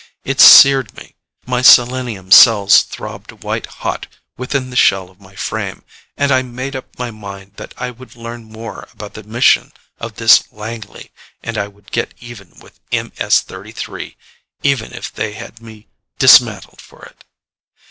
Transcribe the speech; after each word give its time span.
It 0.23 0.41
seared 0.41 0.97
me. 0.97 1.13
My 1.45 1.61
selenium 1.61 2.31
cells 2.31 2.81
throbbed 2.81 3.43
white 3.43 3.67
hot 3.67 4.07
within 4.35 4.71
the 4.71 4.75
shell 4.75 5.11
of 5.11 5.21
my 5.21 5.35
frame, 5.35 5.83
and 6.17 6.31
I 6.31 6.41
made 6.41 6.75
up 6.75 6.97
my 6.97 7.11
mind 7.11 7.53
that 7.57 7.75
I 7.77 7.91
would 7.91 8.15
learn 8.15 8.45
more 8.45 8.89
about 8.93 9.13
the 9.13 9.21
mission 9.21 9.71
of 9.99 10.15
this 10.15 10.51
Langley, 10.51 11.11
and 11.43 11.55
I 11.55 11.67
would 11.67 11.91
get 11.91 12.15
even 12.19 12.57
with 12.61 12.79
MS 12.91 13.41
33 13.41 14.17
even 14.63 14.91
if 14.91 15.13
they 15.13 15.33
had 15.33 15.61
me 15.61 15.85
dismantled 16.17 16.81
for 16.81 17.05
it. 17.05 17.23